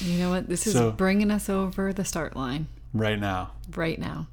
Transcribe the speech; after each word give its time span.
You 0.00 0.18
know 0.18 0.30
what? 0.30 0.48
This 0.48 0.66
is 0.66 0.72
So- 0.74 0.92
bringing 0.92 1.30
us 1.30 1.48
over 1.48 1.92
the 1.92 2.04
start 2.04 2.34
line 2.36 2.66
right 2.94 3.18
now. 3.18 3.50
right 3.76 3.98
now. 3.98 4.28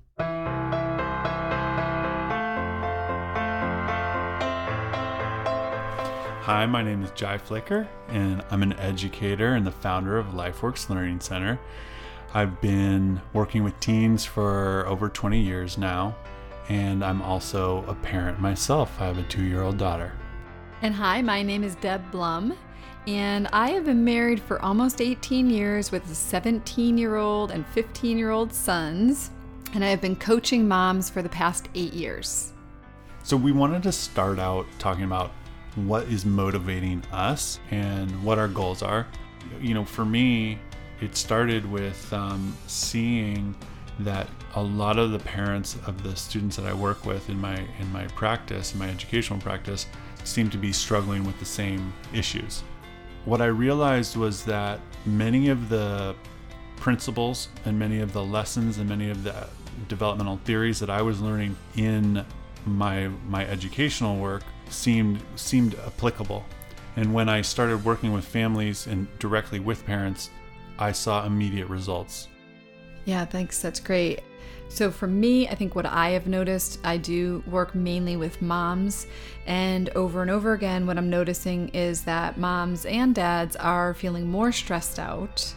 Hi, 6.42 6.66
my 6.66 6.82
name 6.82 7.03
is 7.03 7.11
Jai 7.11 7.38
Flicker, 7.38 7.85
and 8.07 8.41
I'm 8.50 8.64
an 8.64 8.71
educator 8.80 9.55
and 9.55 9.68
the 9.68 9.71
founder 9.71 10.18
of 10.18 10.27
LifeWorks 10.27 10.89
Learning 10.89 11.20
Center. 11.20 11.59
I've 12.34 12.61
been 12.61 13.21
working 13.34 13.63
with 13.65 13.77
teens 13.81 14.23
for 14.23 14.86
over 14.88 15.09
20 15.09 15.41
years 15.41 15.77
now, 15.77 16.15
and 16.70 17.04
I'm 17.04 17.21
also 17.21 17.84
a 17.89 17.95
parent 17.95 18.39
myself. 18.39 18.95
I 19.02 19.05
have 19.07 19.18
a 19.18 19.23
two 19.23 19.43
year 19.43 19.61
old 19.61 19.77
daughter. 19.77 20.13
And 20.81 20.95
hi, 20.95 21.21
my 21.21 21.43
name 21.43 21.63
is 21.65 21.75
Deb 21.75 22.09
Blum, 22.11 22.54
and 23.07 23.47
I 23.53 23.69
have 23.69 23.85
been 23.85 24.03
married 24.03 24.41
for 24.41 24.61
almost 24.61 25.01
18 25.01 25.49
years 25.49 25.91
with 25.91 26.11
a 26.11 26.15
17 26.15 26.98
year 26.98 27.15
old 27.15 27.52
and 27.52 27.65
15 27.67 28.17
year 28.17 28.31
old 28.31 28.53
sons, 28.53 29.31
and 29.73 29.84
I 29.84 29.88
have 29.88 30.02
been 30.02 30.17
coaching 30.17 30.67
moms 30.67 31.09
for 31.09 31.21
the 31.21 31.29
past 31.29 31.70
eight 31.73 31.93
years. 31.93 32.51
So, 33.23 33.38
we 33.38 33.51
wanted 33.51 33.84
to 33.84 33.91
start 33.91 34.39
out 34.39 34.65
talking 34.77 35.05
about 35.05 35.31
what 35.75 36.03
is 36.07 36.25
motivating 36.25 37.03
us 37.12 37.59
and 37.71 38.23
what 38.23 38.39
our 38.39 38.48
goals 38.48 38.81
are. 38.81 39.07
You 39.62 39.73
know, 39.73 39.85
for 39.85 40.03
me, 40.03 40.59
it 41.01 41.15
started 41.15 41.70
with 41.70 42.12
um, 42.12 42.55
seeing 42.67 43.55
that 43.99 44.27
a 44.55 44.62
lot 44.62 44.98
of 44.98 45.12
the 45.12 45.20
parents 45.20 45.77
of 45.87 46.03
the 46.03 46.15
students 46.15 46.55
that 46.57 46.65
I 46.65 46.73
work 46.73 47.05
with 47.05 47.29
in 47.29 47.39
my 47.39 47.55
in 47.79 47.91
my 47.93 48.07
practice, 48.07 48.73
in 48.73 48.79
my 48.79 48.89
educational 48.89 49.39
practice, 49.39 49.85
seem 50.26 50.49
to 50.49 50.57
be 50.57 50.73
struggling 50.73 51.23
with 51.23 51.39
the 51.39 51.45
same 51.45 51.93
issues. 52.13 52.63
What 53.27 53.41
I 53.41 53.48
realized 53.48 54.16
was 54.16 54.45
that 54.45 54.80
many 55.05 55.49
of 55.49 55.68
the 55.68 56.16
principles 56.77 57.49
and 57.66 57.77
many 57.77 57.99
of 57.99 58.13
the 58.13 58.23
lessons 58.23 58.77
and 58.77 58.88
many 58.88 59.10
of 59.10 59.26
the 59.26 59.49
developmental 59.90 60.40
theories 60.46 60.79
that 60.79 60.90
I 60.90 61.01
was 61.01 61.20
learning 61.20 61.57
in 61.76 62.26
my 62.66 63.10
my 63.27 63.46
educational 63.46 64.16
work 64.16 64.44
seemed 64.70 65.22
seemed 65.36 65.76
applicable. 65.76 66.46
And 66.96 67.14
when 67.14 67.28
I 67.28 67.42
started 67.42 67.84
working 67.84 68.14
with 68.14 68.24
families 68.24 68.88
and 68.88 69.10
directly 69.20 69.60
with 69.60 69.86
parents, 69.86 70.30
I 70.80 70.94
saw 70.94 71.26
immediate 71.26 71.68
results. 71.68 72.30
Yeah, 73.08 73.24
thanks. 73.24 73.62
That's 73.62 73.80
great. 73.80 74.22
So, 74.68 74.92
for 74.92 75.08
me, 75.08 75.48
I 75.48 75.56
think 75.56 75.76
what 75.76 75.86
I 75.86 76.10
have 76.10 76.28
noticed, 76.28 76.80
I 76.84 76.98
do 76.98 77.42
work 77.48 77.74
mainly 77.74 78.18
with 78.18 78.42
moms. 78.42 79.08
And 79.46 79.88
over 79.92 80.22
and 80.22 80.30
over 80.30 80.52
again, 80.52 80.86
what 80.86 80.98
I'm 80.98 81.10
noticing 81.10 81.70
is 81.70 82.04
that 82.04 82.38
moms 82.38 82.86
and 82.86 83.16
dads 83.16 83.56
are 83.56 83.94
feeling 83.94 84.30
more 84.30 84.52
stressed 84.52 85.00
out 85.00 85.54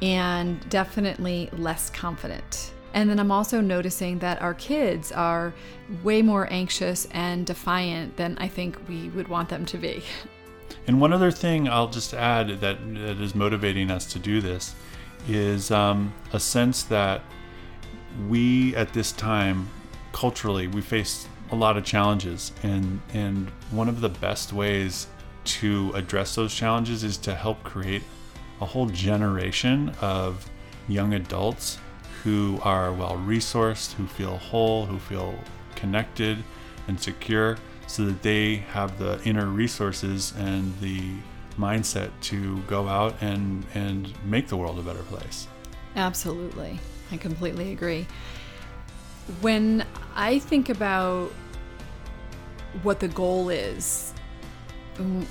and 0.00 0.66
definitely 0.70 1.50
less 1.54 1.90
confident. 1.90 2.70
And 2.94 3.10
then 3.10 3.18
I'm 3.18 3.32
also 3.32 3.60
noticing 3.60 4.20
that 4.20 4.40
our 4.40 4.54
kids 4.54 5.10
are 5.10 5.52
way 6.04 6.22
more 6.22 6.46
anxious 6.52 7.08
and 7.10 7.44
defiant 7.44 8.16
than 8.16 8.38
I 8.38 8.46
think 8.46 8.78
we 8.88 9.08
would 9.08 9.26
want 9.26 9.48
them 9.48 9.66
to 9.66 9.76
be. 9.76 10.04
And 10.84 11.00
one 11.00 11.12
other 11.12 11.30
thing 11.30 11.68
I'll 11.68 11.90
just 11.90 12.12
add 12.12 12.48
that, 12.60 12.78
that 12.94 13.20
is 13.20 13.36
motivating 13.36 13.88
us 13.88 14.04
to 14.14 14.18
do 14.18 14.40
this 14.40 14.74
is 15.28 15.70
um, 15.70 16.12
a 16.32 16.40
sense 16.40 16.82
that 16.84 17.22
we 18.28 18.74
at 18.76 18.92
this 18.92 19.12
time 19.12 19.68
culturally 20.12 20.66
we 20.66 20.82
face 20.82 21.26
a 21.50 21.56
lot 21.56 21.76
of 21.76 21.84
challenges. 21.84 22.52
And 22.62 23.00
and 23.12 23.50
one 23.70 23.88
of 23.88 24.00
the 24.00 24.08
best 24.08 24.52
ways 24.52 25.06
to 25.44 25.92
address 25.94 26.34
those 26.34 26.54
challenges 26.54 27.04
is 27.04 27.16
to 27.18 27.34
help 27.34 27.62
create 27.62 28.02
a 28.60 28.66
whole 28.66 28.86
generation 28.86 29.94
of 30.00 30.48
young 30.88 31.14
adults 31.14 31.78
who 32.22 32.58
are 32.62 32.92
well 32.92 33.16
resourced, 33.16 33.92
who 33.92 34.06
feel 34.06 34.36
whole, 34.38 34.86
who 34.86 34.98
feel 34.98 35.34
connected 35.74 36.38
and 36.88 37.00
secure 37.00 37.58
so 37.86 38.04
that 38.04 38.22
they 38.22 38.56
have 38.56 38.98
the 38.98 39.20
inner 39.24 39.46
resources 39.46 40.32
and 40.38 40.78
the 40.80 41.12
mindset 41.54 42.10
to 42.22 42.58
go 42.62 42.88
out 42.88 43.14
and 43.20 43.64
and 43.74 44.12
make 44.24 44.48
the 44.48 44.56
world 44.56 44.78
a 44.78 44.82
better 44.82 45.02
place. 45.04 45.48
Absolutely. 45.96 46.78
I 47.10 47.16
completely 47.16 47.72
agree. 47.72 48.06
When 49.40 49.84
I 50.14 50.38
think 50.38 50.68
about 50.68 51.30
what 52.82 53.00
the 53.00 53.08
goal 53.08 53.50
is, 53.50 54.14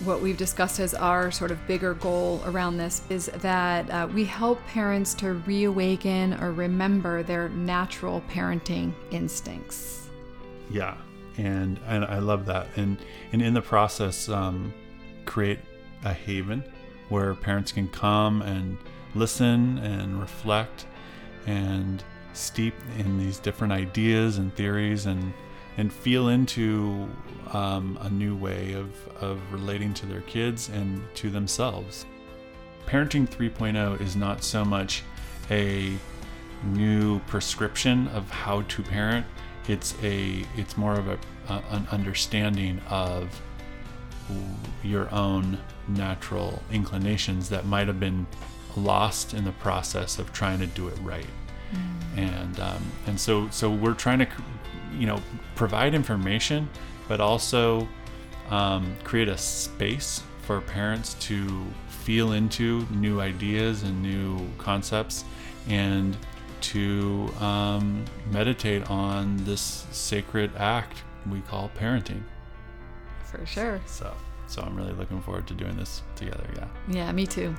what 0.04 0.22
we've 0.22 0.38
discussed 0.38 0.80
as 0.80 0.94
our 0.94 1.32
sort 1.32 1.52
of 1.52 1.66
bigger 1.68 1.94
goal 1.94 2.42
around 2.46 2.78
this 2.78 3.04
is 3.10 3.28
that 3.28 3.90
uh, 3.90 4.08
we 4.14 4.26
help 4.26 4.66
parents 4.68 5.14
to 5.16 5.34
reawaken 5.34 6.34
or 6.36 6.52
remember 6.52 7.24
their 7.24 7.50
natural 7.50 8.22
parenting 8.30 8.94
instincts. 9.12 10.10
Yeah, 10.70 10.98
and 11.38 11.80
and 11.88 12.06
I 12.06 12.20
love 12.20 12.46
that, 12.48 12.68
and 12.76 12.98
and 13.34 13.42
in 13.42 13.54
the 13.54 13.62
process, 13.62 14.30
um, 14.30 14.74
create 15.26 15.60
a 16.04 16.14
haven 16.14 16.64
where 17.10 17.34
parents 17.34 17.72
can 17.72 17.88
come 17.90 18.42
and 18.42 18.78
listen 19.16 19.78
and 19.80 20.20
reflect 20.20 20.86
and 21.46 22.04
steep 22.34 22.74
in 22.98 23.18
these 23.18 23.40
different 23.40 23.74
ideas 23.74 24.38
and 24.38 24.56
theories 24.56 25.06
and 25.06 25.34
and 25.78 25.92
feel 25.92 26.28
into 26.28 27.10
um, 27.54 27.98
a 28.02 28.10
new 28.10 28.36
way 28.36 28.74
of, 28.74 28.90
of 29.22 29.40
relating 29.54 29.94
to 29.94 30.06
their 30.06 30.22
kids 30.22 30.70
and 30.70 31.02
to 31.16 31.30
themselves. 31.30 32.06
Parenting 32.86 33.28
3.0 33.28 34.02
is 34.02 34.16
not 34.16 34.44
so 34.44 34.66
much 34.66 35.04
a 35.50 35.94
new 36.64 37.20
prescription 37.22 38.08
of 38.10 38.30
how 38.30 38.64
to 38.64 38.84
parent. 38.84 39.26
It's 39.68 39.96
a 40.04 40.46
it's 40.58 40.78
more 40.78 40.94
of 40.94 41.08
a, 41.08 41.18
a 41.48 41.64
an 41.72 41.88
understanding 41.92 42.80
of 42.90 43.42
your 44.84 45.14
own 45.14 45.58
natural 45.88 46.62
inclinations 46.72 47.50
that 47.50 47.66
might 47.66 47.88
have 47.88 48.00
been 48.00 48.26
lost 48.76 49.34
in 49.34 49.44
the 49.44 49.52
process 49.54 50.20
of 50.20 50.32
trying 50.32 50.60
to 50.60 50.68
do 50.68 50.88
it 50.88 50.98
right. 51.02 51.28
And 52.16 52.60
um, 52.60 52.84
and 53.08 53.20
so 53.20 53.50
so 53.50 53.72
we're 53.72 53.94
trying 53.94 54.20
to 54.20 54.28
you 54.94 55.08
know 55.08 55.22
provide 55.56 55.94
information, 55.94 56.70
but 57.08 57.22
also 57.22 57.88
um, 58.50 58.96
create 59.04 59.30
a 59.30 59.38
space 59.38 60.22
for 60.42 60.60
parents 60.60 61.14
to 61.16 61.66
feel 61.88 62.34
into 62.34 62.86
new 62.92 63.22
ideas 63.22 63.84
and 63.84 64.02
new 64.02 64.40
concepts 64.58 65.24
and 65.70 66.18
to 66.60 67.30
um, 67.40 68.04
meditate 68.32 68.90
on 68.90 69.38
this 69.46 69.86
sacred 69.92 70.52
act 70.58 71.04
we 71.30 71.40
call 71.42 71.72
parenting. 71.80 72.22
For 73.32 73.46
sure. 73.46 73.82
So, 73.86 74.14
so 74.48 74.62
I'm 74.62 74.76
really 74.76 74.94
looking 74.94 75.22
forward 75.22 75.48
to 75.48 75.54
doing 75.54 75.78
this 75.78 76.04
together. 76.16 76.46
Yeah. 76.56 76.68
Yeah, 76.90 77.12
me 77.12 77.26
too. 77.26 77.56